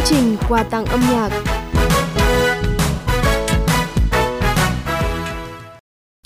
[0.00, 1.30] Chương trình quà tặng âm nhạc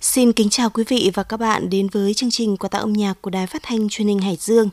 [0.01, 2.93] Xin kính chào quý vị và các bạn đến với chương trình quà tặng âm
[2.93, 4.69] nhạc của Đài Phát thanh Truyền hình Hải Dương.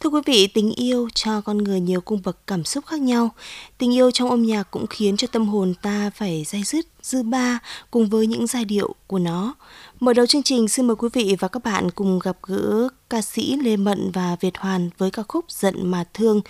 [0.00, 3.30] Thưa quý vị, tình yêu cho con người nhiều cung bậc cảm xúc khác nhau.
[3.78, 7.22] Tình yêu trong âm nhạc cũng khiến cho tâm hồn ta phải dây dứt, dư
[7.22, 7.58] ba
[7.90, 9.54] cùng với những giai điệu của nó.
[10.00, 13.22] Mở đầu chương trình xin mời quý vị và các bạn cùng gặp gỡ ca
[13.22, 16.40] sĩ Lê Mận và Việt Hoàn với ca khúc Giận mà thương,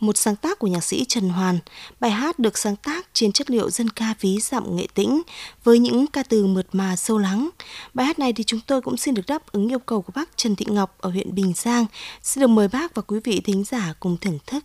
[0.00, 1.58] một sáng tác của nhạc sĩ Trần Hoàn.
[2.00, 5.22] Bài hát được sáng tác trên chất liệu dân ca ví dặm nghệ tĩnh
[5.64, 7.48] với những ca từ mượt mà sâu lắng.
[7.94, 10.36] Bài hát này thì chúng tôi cũng xin được đáp ứng yêu cầu của bác
[10.36, 11.86] Trần Thị Ngọc ở huyện Bình Giang.
[12.22, 14.64] Xin được mời bác và quý vị thính giả cùng thưởng thức.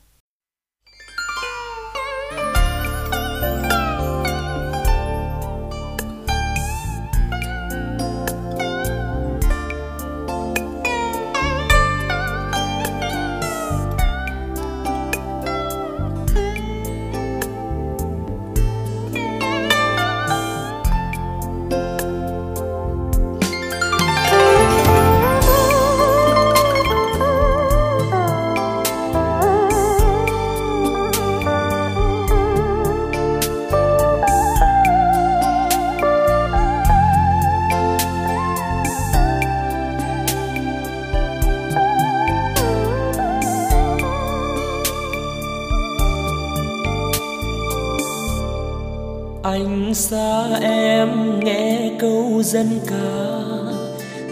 [52.52, 53.31] Dân ca,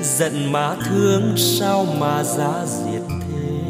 [0.04, 3.70] giận mà thương sao mà giá diệt thế?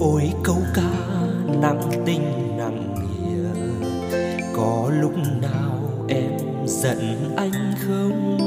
[0.00, 0.90] Ôi câu ca
[1.60, 3.48] nặng tình nặng nghĩa,
[4.56, 8.38] có lúc nào em giận anh không?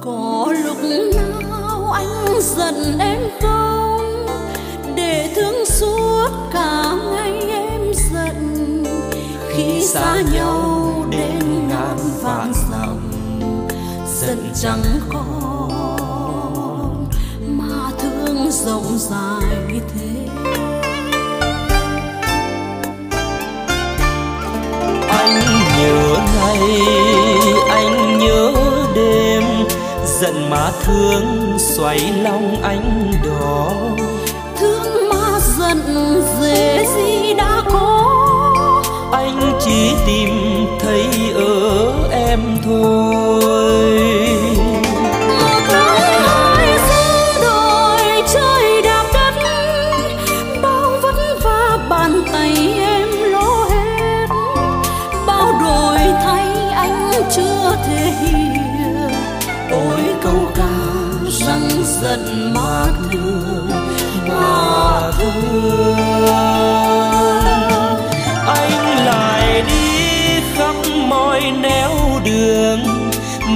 [0.00, 0.76] Có lúc
[1.14, 4.26] nào anh giận em không?
[4.94, 7.80] Để thương suốt cả ngày em
[8.12, 8.84] giận,
[9.48, 10.79] khi xa nhau
[14.30, 14.82] giận chẳng
[15.12, 15.70] còn
[17.48, 20.28] mà thương rộng dài thế.
[25.08, 25.40] Anh
[25.78, 26.60] nhớ ngày
[27.68, 28.52] anh nhớ
[28.94, 29.44] đêm
[30.20, 33.72] giận mà thương xoay lòng anh đó
[34.58, 35.80] thương mà giận
[36.40, 38.06] dễ gì đã có.
[39.12, 40.30] Anh chỉ tìm
[40.80, 44.09] thấy ở em thôi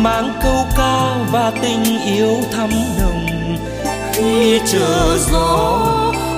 [0.05, 3.57] mang câu ca và tình yêu thắm nồng.
[4.13, 5.81] Khi chờ gió,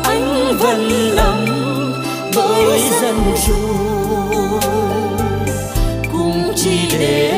[0.05, 1.47] anh vẫn ấm
[2.37, 3.17] bởi dân
[3.47, 4.61] rồi
[6.13, 7.36] cùng chỉ để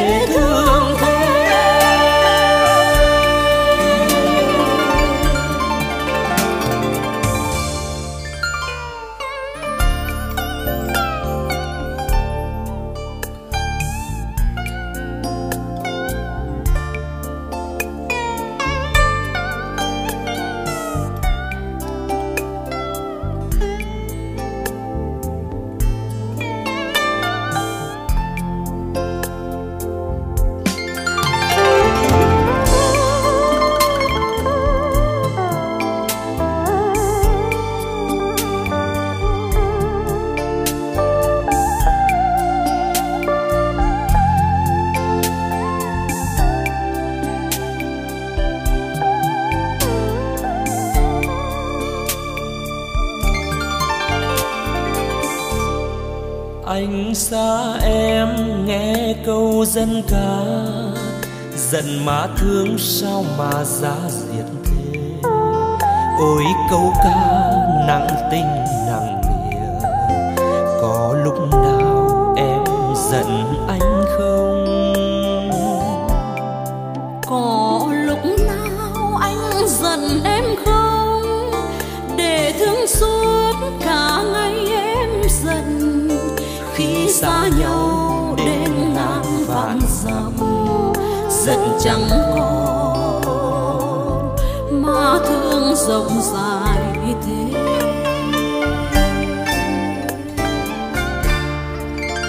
[59.58, 60.44] nghe dân ca
[61.56, 65.00] dần mà thương sao mà giá diệt thế?
[66.18, 67.50] Ôi câu ca
[67.86, 68.46] nặng tình
[68.86, 69.20] nặng
[69.50, 69.80] nghĩa,
[70.82, 72.64] có lúc nào em
[73.10, 74.47] giận anh không?
[91.84, 94.36] chẳng còn
[94.70, 96.78] mà thương rộng dài
[97.26, 97.60] thế.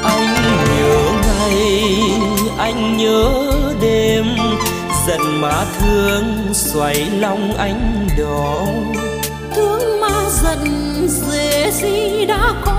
[0.03, 0.35] Anh
[0.69, 1.83] nhớ ngày
[2.57, 3.31] anh nhớ
[3.81, 4.25] đêm
[5.07, 8.65] giận má thương xoay lòng anh đỏ
[9.55, 10.59] thương má giận
[11.07, 12.78] dễ gì đã có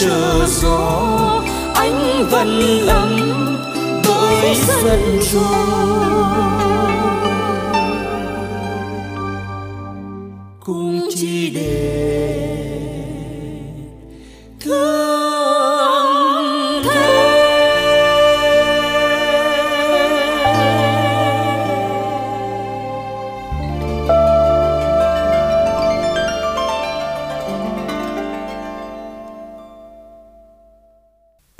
[0.00, 1.42] trở gió
[1.74, 3.16] anh vẫn ấm
[4.08, 6.59] bởi dân rồi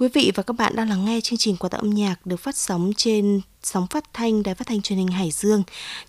[0.01, 2.37] Quý vị và các bạn đang lắng nghe chương trình quà tặng âm nhạc được
[2.37, 5.63] phát sóng trên sóng phát thanh Đài Phát thanh Truyền hình Hải Dương.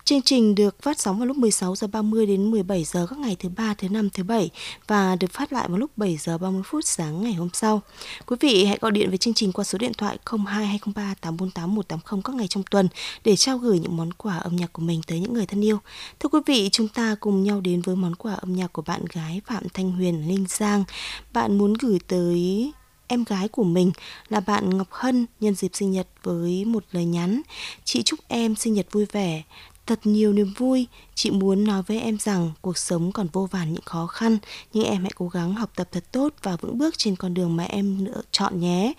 [0.04, 3.36] Chương trình được phát sóng vào lúc 16 giờ 30 đến 17 giờ các ngày
[3.38, 4.50] thứ ba, thứ năm, thứ bảy
[4.86, 7.80] và được phát lại vào lúc 7 giờ 30 phút sáng ngày hôm sau.
[8.26, 12.22] Quý vị hãy gọi điện về chương trình qua số điện thoại 02203 848 180
[12.24, 12.88] các ngày trong tuần
[13.24, 15.78] để trao gửi những món quà âm nhạc của mình tới những người thân yêu.
[16.20, 19.04] Thưa quý vị, chúng ta cùng nhau đến với món quà âm nhạc của bạn
[19.12, 20.84] gái Phạm Thanh Huyền Linh Giang.
[21.32, 22.72] Bạn muốn gửi tới
[23.12, 23.92] em gái của mình
[24.28, 27.42] là bạn Ngọc Hân nhân dịp sinh nhật với một lời nhắn.
[27.84, 29.42] Chị chúc em sinh nhật vui vẻ,
[29.86, 30.86] thật nhiều niềm vui.
[31.14, 34.38] Chị muốn nói với em rằng cuộc sống còn vô vàn những khó khăn,
[34.72, 37.56] nhưng em hãy cố gắng học tập thật tốt và vững bước trên con đường
[37.56, 38.92] mà em chọn nhé.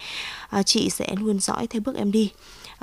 [0.49, 2.31] À, chị sẽ luôn dõi theo bước em đi.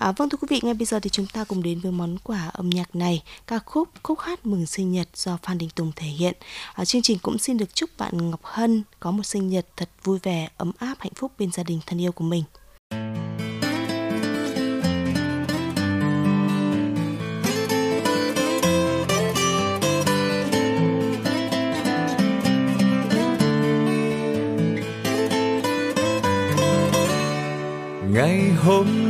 [0.00, 2.18] À, vâng thưa quý vị, ngay bây giờ thì chúng ta cùng đến với món
[2.18, 5.92] quà âm nhạc này, ca khúc Khúc hát mừng sinh nhật do Phan Đình Tùng
[5.96, 6.34] thể hiện.
[6.74, 9.88] À, chương trình cũng xin được chúc bạn Ngọc Hân có một sinh nhật thật
[10.04, 12.44] vui vẻ, ấm áp, hạnh phúc bên gia đình thân yêu của mình.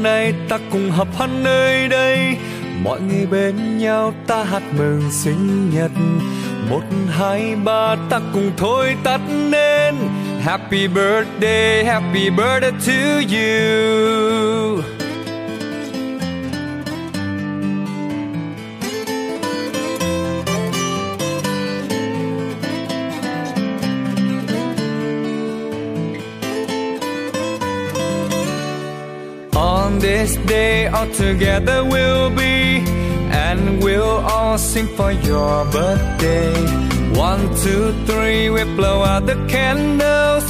[0.00, 2.36] Hôm nay ta cùng họp hắn nơi đây.
[2.84, 5.90] Mọi người bên nhau ta hát mừng sinh nhật.
[6.70, 9.20] Một, hai, ba, ta cùng thôi tắt
[9.50, 9.94] nên
[10.42, 14.29] happy birthday happy birthday to you.
[30.20, 32.84] This day all together we'll be
[33.46, 36.52] and we'll all sing for your birthday.
[37.28, 40.44] One two three we blow out the candles.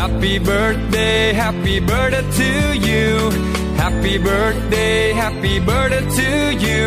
[0.00, 2.50] Happy birthday happy birthday to
[2.88, 3.10] you.
[3.84, 6.28] Happy birthday happy birthday to
[6.66, 6.86] you.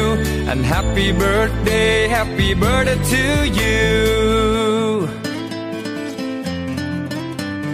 [0.49, 3.23] And happy birthday happy birthday to
[3.59, 3.85] you.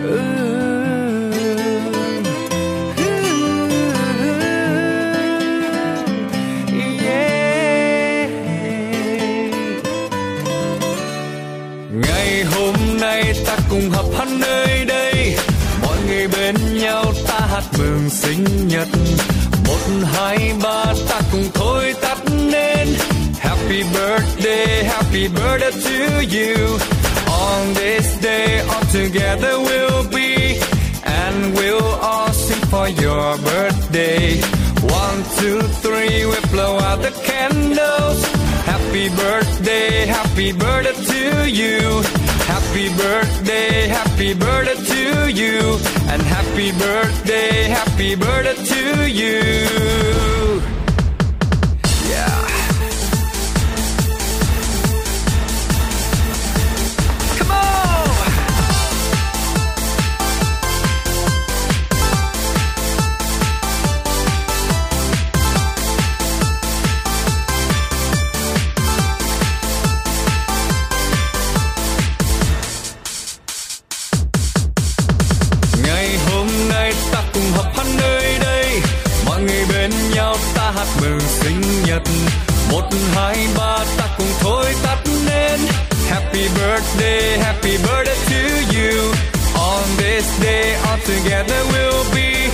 [0.05, 0.30] Ooh.
[17.77, 18.87] Mừng sinh nhật.
[19.67, 19.79] Một,
[20.13, 22.17] hai, ba, ta cùng thôi tắt
[22.51, 22.87] nên
[23.39, 26.77] happy birthday happy birthday to you.
[27.27, 30.59] On this day, all together we'll be.
[31.03, 34.41] And we'll all sing for your birthday.
[34.81, 38.25] One, two, three, we blow out the candles.
[38.65, 42.20] Happy birthday happy birthday to you.
[42.71, 45.77] Happy birthday, happy birthday to you.
[46.07, 50.70] And happy birthday, happy birthday to you.
[91.05, 92.49] Together we'll be,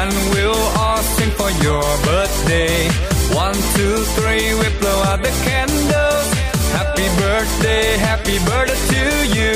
[0.00, 2.88] and we'll all sing for your birthday.
[3.34, 6.28] One, two, three, we blow out the candles.
[6.72, 9.04] Happy birthday, happy birthday to
[9.36, 9.54] you.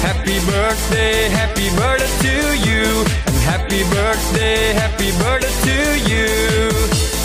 [0.00, 2.36] Happy birthday, happy birthday to
[2.68, 2.84] you.
[3.26, 5.78] And happy birthday, happy birthday to
[6.10, 7.19] you.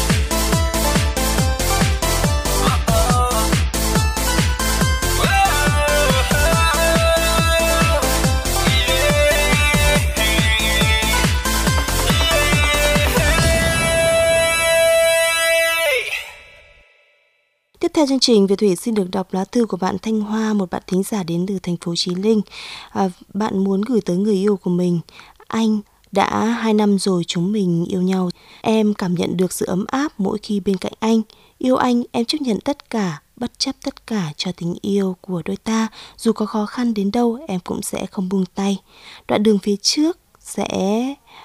[17.96, 20.70] Theo chương trình, Việt Thủy xin được đọc lá thư của bạn Thanh Hoa, một
[20.70, 22.42] bạn thính giả đến từ thành phố Chí Linh.
[22.90, 25.00] À, bạn muốn gửi tới người yêu của mình,
[25.48, 25.80] anh
[26.12, 28.30] đã hai năm rồi chúng mình yêu nhau.
[28.62, 31.22] Em cảm nhận được sự ấm áp mỗi khi bên cạnh anh.
[31.58, 35.42] Yêu anh, em chấp nhận tất cả, bất chấp tất cả cho tình yêu của
[35.46, 35.88] đôi ta.
[36.18, 38.82] Dù có khó khăn đến đâu, em cũng sẽ không buông tay.
[39.28, 40.68] Đoạn đường phía trước sẽ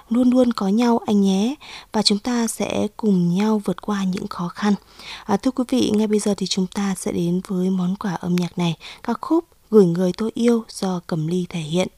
[0.08, 1.54] luôn luôn có nhau anh nhé
[1.92, 4.74] và chúng ta sẽ cùng nhau vượt qua những khó khăn.
[5.24, 8.14] À, thưa quý vị, ngay bây giờ thì chúng ta sẽ đến với món quà
[8.14, 11.88] âm nhạc này, ca khúc Gửi người tôi yêu do Cẩm Ly thể hiện.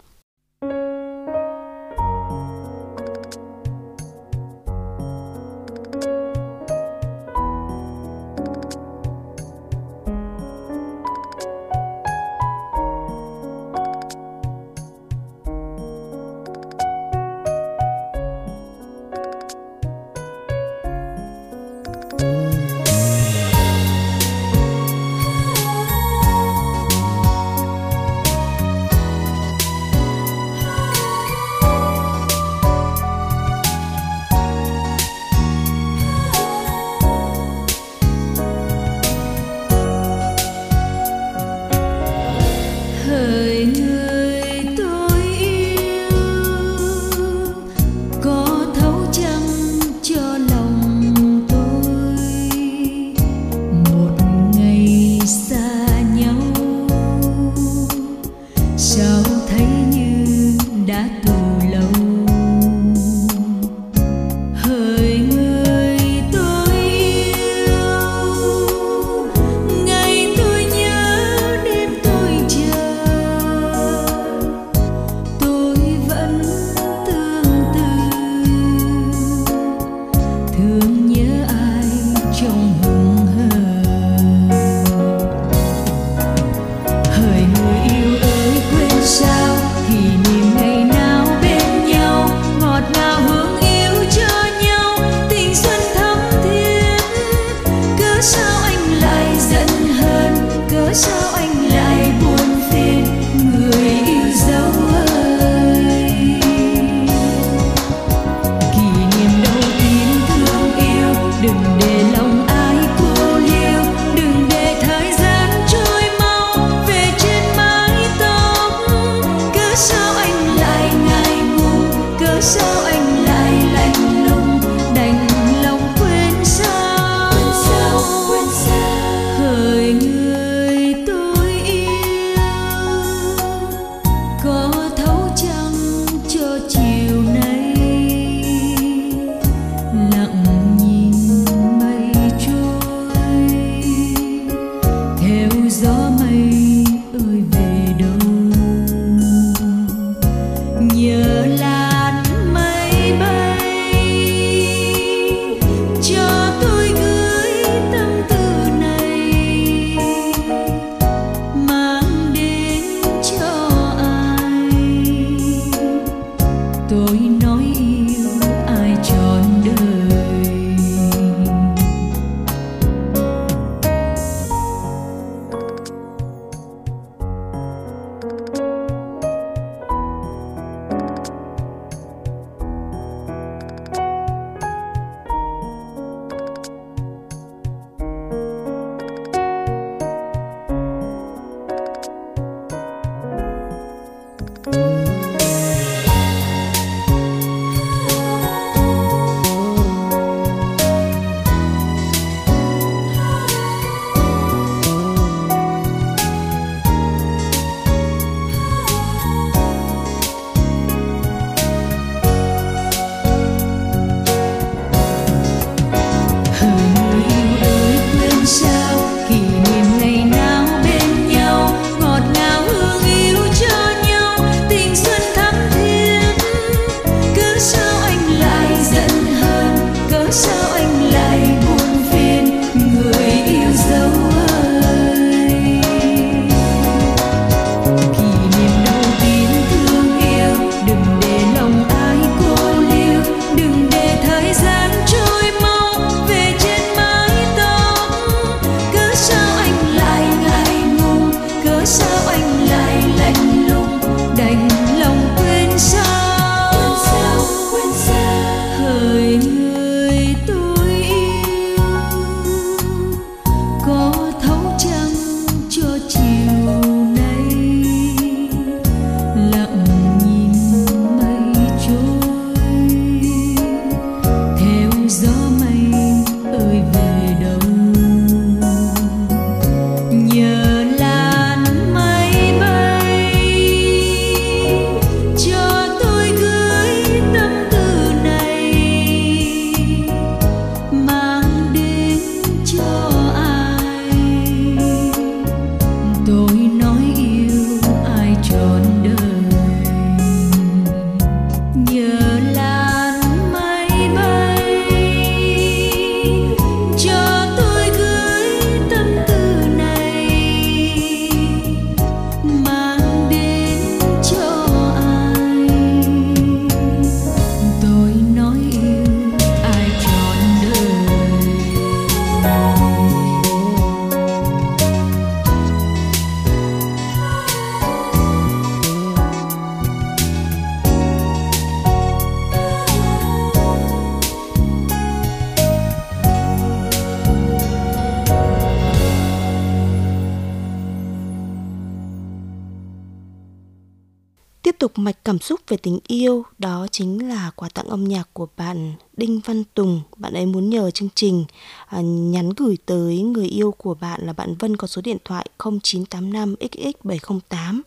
[345.05, 348.93] Mạch cảm xúc về tình yêu, đó chính là quà tặng âm nhạc của bạn
[349.17, 350.03] Đinh Văn Tùng.
[350.17, 351.45] Bạn ấy muốn nhờ chương trình
[351.87, 355.47] à, nhắn gửi tới người yêu của bạn là bạn Vân có số điện thoại
[355.59, 357.81] 0985 XX708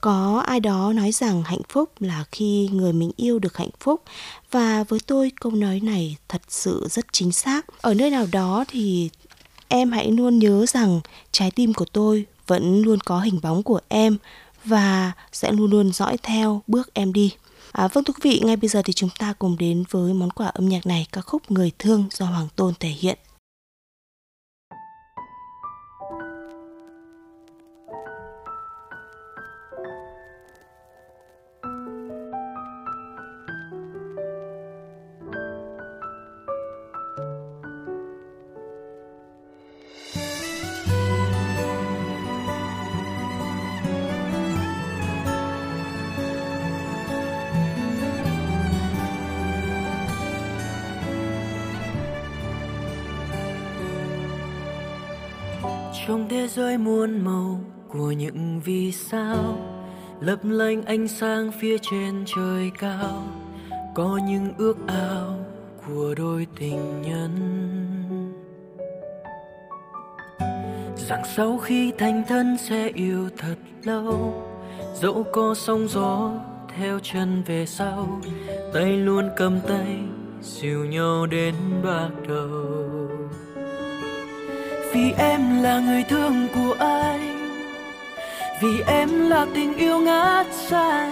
[0.00, 4.02] có ai đó nói rằng hạnh phúc là khi người mình yêu được hạnh phúc.
[4.50, 7.66] Và với tôi câu nói này thật sự rất chính xác.
[7.80, 9.10] Ở nơi nào đó thì
[9.68, 11.00] em hãy luôn nhớ rằng
[11.32, 14.16] trái tim của tôi vẫn luôn có hình bóng của em
[14.64, 17.32] và sẽ luôn luôn dõi theo bước em đi
[17.72, 20.30] À, vâng thưa quý vị, ngay bây giờ thì chúng ta cùng đến với món
[20.30, 23.18] quà âm nhạc này ca khúc Người Thương do Hoàng Tôn thể hiện.
[56.42, 59.58] Thế giới muôn màu của những vì sao.
[60.20, 63.22] Lấp lánh ánh sáng phía trên trời cao,
[63.94, 65.38] có những ước ao
[65.86, 67.32] của đôi tình nhân.
[71.08, 74.42] Rằng sau khi thành thân sẽ yêu thật lâu,
[74.94, 76.30] dẫu có sóng gió
[76.76, 78.20] theo chân về sau,
[78.74, 79.98] tay luôn cầm tay,
[80.40, 83.01] dìu nhau đến bạc đầu
[84.92, 87.50] vì em là người thương của anh,
[88.62, 91.10] vì em là tình yêu ngát say,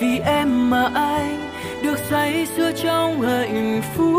[0.00, 1.50] vì em mà anh
[1.82, 4.12] được say sưa trong hạnh phúc.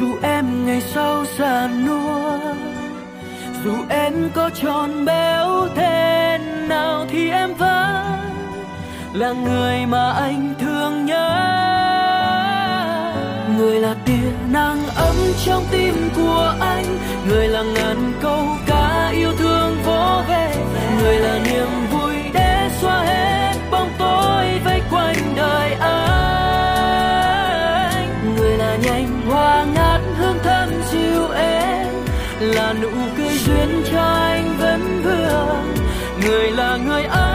[0.00, 2.38] Dù em ngày sau già nua,
[3.64, 8.20] dù em có tròn béo thế nào thì em vẫn
[9.12, 11.69] là người mà anh thương nhớ
[13.60, 16.84] người là tia nắng ấm trong tim của anh.
[17.28, 20.54] Người là ngàn câu ca yêu thương vỗ về.
[20.98, 26.40] Người là niềm vui để xóa hết bóng tối vây quanh đời anh.
[28.36, 31.86] Người là nhành hoa ngát hương thơm dịu êm.
[32.40, 35.74] Là nụ cười duyên cho anh vẫn vương
[36.26, 37.29] người là người anh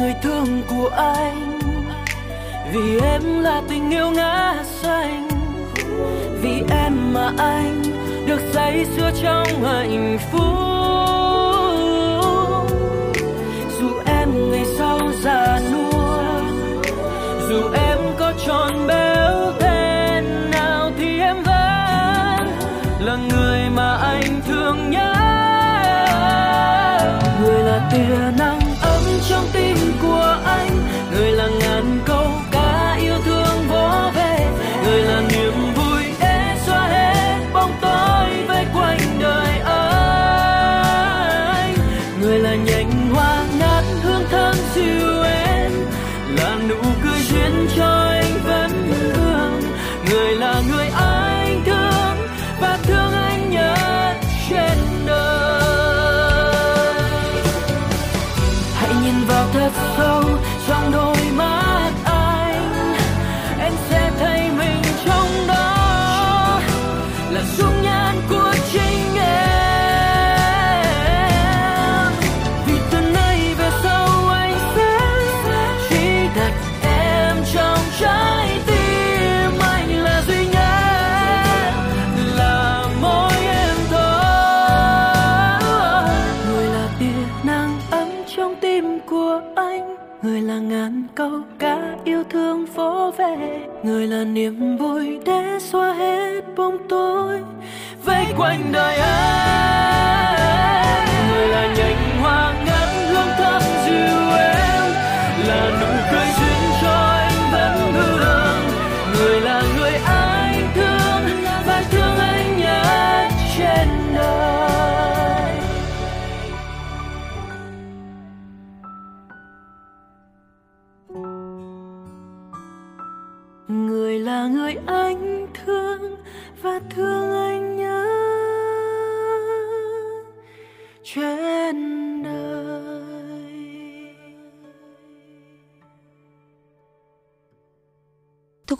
[0.00, 1.58] người thương của anh.
[2.72, 5.28] Vì em là tình yêu ngã xanh,
[6.42, 7.82] vì em mà anh
[8.26, 10.40] được say sưa trong hạnh phúc.
[13.80, 16.22] Dù em ngày sau già nua,
[17.48, 22.48] dù em có tròn béo thế nào thì em vẫn
[23.00, 25.14] là người mà anh thương nhớ.
[27.42, 28.29] Người là tia
[98.40, 98.89] quanh đời.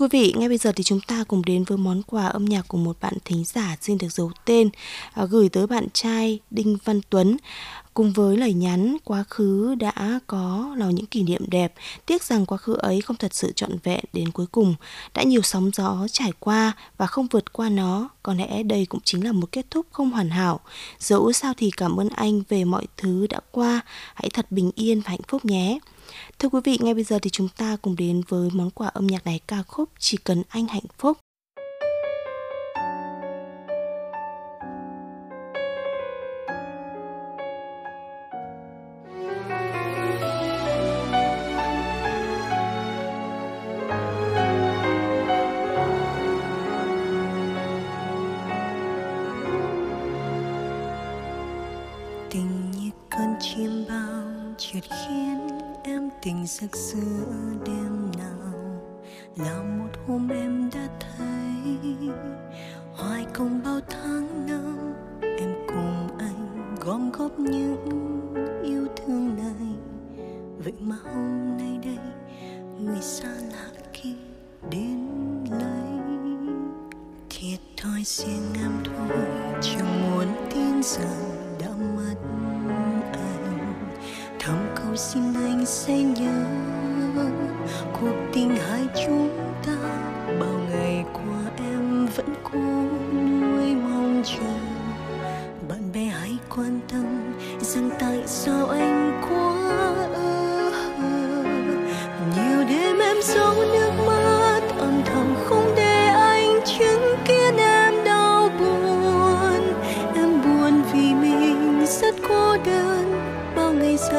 [0.01, 2.69] quý vị, ngay bây giờ thì chúng ta cùng đến với món quà âm nhạc
[2.69, 4.71] của một bạn thính giả xin được giấu tên
[5.13, 7.37] à, gửi tới bạn trai Đinh Văn Tuấn.
[7.95, 11.75] Cùng với lời nhắn, quá khứ đã có là những kỷ niệm đẹp,
[12.07, 14.75] tiếc rằng quá khứ ấy không thật sự trọn vẹn đến cuối cùng.
[15.15, 19.01] Đã nhiều sóng gió trải qua và không vượt qua nó, có lẽ đây cũng
[19.05, 20.61] chính là một kết thúc không hoàn hảo.
[20.99, 23.81] Dẫu sao thì cảm ơn anh về mọi thứ đã qua,
[24.15, 25.79] hãy thật bình yên và hạnh phúc nhé.
[26.39, 29.07] Thưa quý vị, ngay bây giờ thì chúng ta cùng đến với món quà âm
[29.07, 31.19] nhạc này ca khúc Chỉ cần anh hạnh phúc.
[56.31, 57.25] kinh giấc giữa
[57.67, 57.90] đêm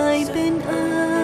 [0.02, 1.21] ายเป็นอา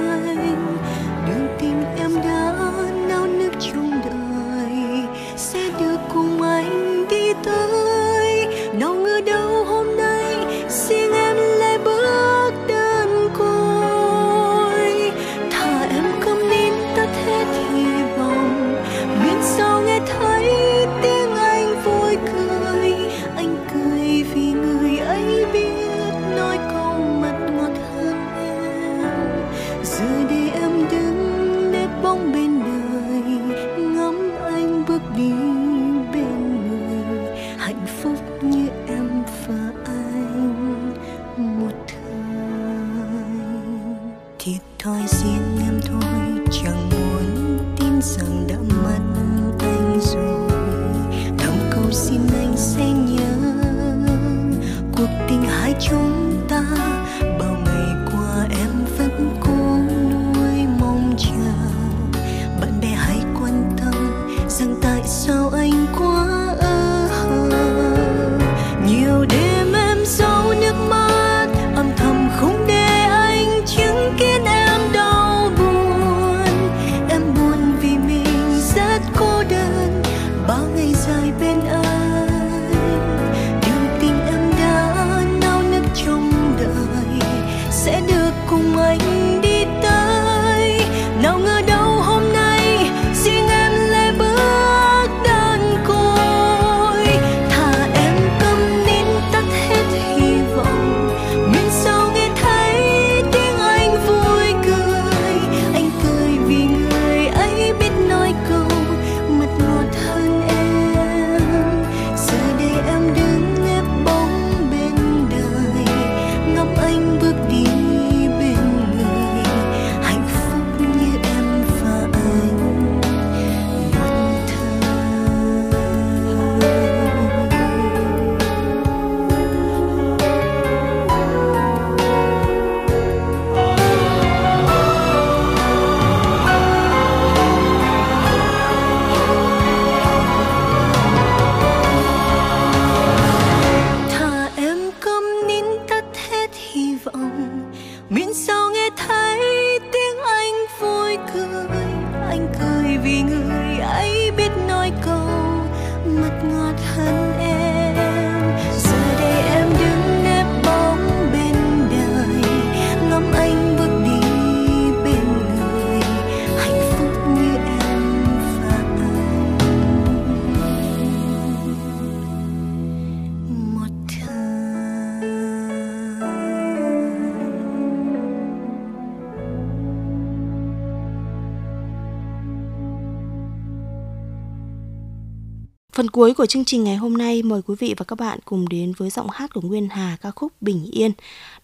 [186.08, 188.70] Phần cuối của chương trình ngày hôm nay mời quý vị và các bạn cùng
[188.70, 191.12] đến với giọng hát của Nguyên Hà ca khúc Bình Yên.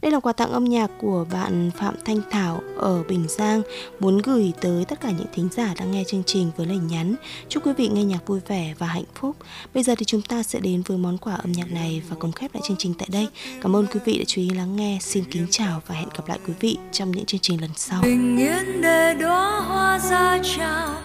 [0.01, 3.61] Đây là quà tặng âm nhạc của bạn Phạm Thanh Thảo ở Bình Giang
[3.99, 7.15] muốn gửi tới tất cả những thính giả đang nghe chương trình với lời nhắn
[7.49, 9.35] chúc quý vị nghe nhạc vui vẻ và hạnh phúc.
[9.73, 12.31] Bây giờ thì chúng ta sẽ đến với món quà âm nhạc này và cùng
[12.31, 13.27] khép lại chương trình tại đây.
[13.61, 14.97] Cảm ơn quý vị đã chú ý lắng nghe.
[15.01, 18.01] Xin kính chào và hẹn gặp lại quý vị trong những chương trình lần sau.
[18.01, 20.95] Bình yên để đóa hoa ra chào,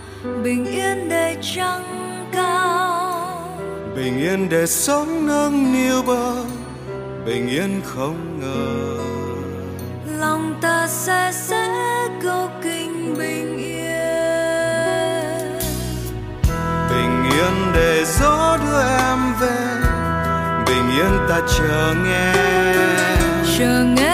[0.45, 1.85] bình yên để trăng
[2.33, 3.28] cao.
[3.97, 6.45] Bình yên để sống nâng niu bờ,
[7.27, 8.99] bình yên không ngờ.
[10.21, 11.69] Lòng ta sẽ sẽ
[12.23, 13.79] cầu kinh bình yên.
[16.91, 19.57] Bình yên để gió đưa em về,
[20.67, 22.33] bình yên ta chờ nghe.
[23.59, 24.08] Chờ nghe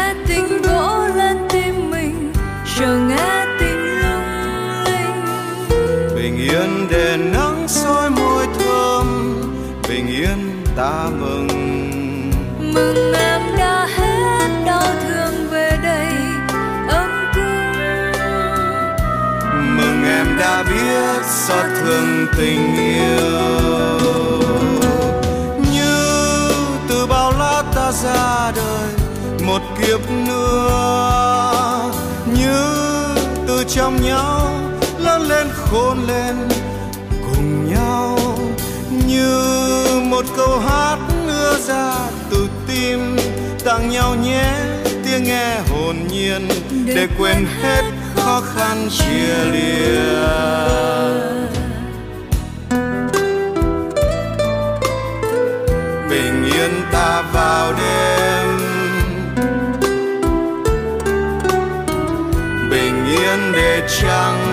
[10.76, 11.48] ta mừng.
[12.74, 16.06] Mừng em đã hết đau thương về đây
[16.88, 18.12] ấm cúng.
[19.76, 23.40] Mừng em đã biết xót thương tình yêu.
[25.72, 25.96] Như
[26.88, 28.92] từ bao la ta ra đời
[29.46, 31.92] một kiếp nữa.
[32.26, 32.64] Như
[33.46, 34.50] từ trong nhau
[34.98, 36.48] lớn lên khôn lên
[37.20, 38.18] cùng nhau.
[39.06, 39.63] Như
[40.14, 41.94] một câu hát ưa ra
[42.30, 43.16] từ tim
[43.64, 44.52] tặng nhau nhé
[45.04, 46.48] tiếng nghe hồn nhiên
[46.86, 47.82] để quên hết
[48.16, 50.14] khó khăn chia lìa.
[56.10, 58.58] Bình yên ta vào đêm.
[62.70, 64.43] Bình yên để trăng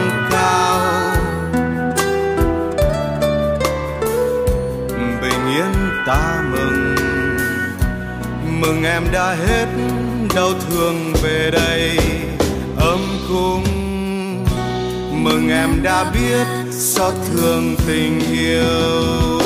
[8.71, 9.65] mừng em đã hết
[10.36, 11.97] đau thương về đây.
[12.77, 13.63] Ấm cúng.
[15.23, 19.41] Mừng em đã biết xót thương tình yêu.